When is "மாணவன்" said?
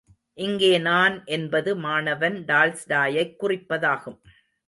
1.75-2.37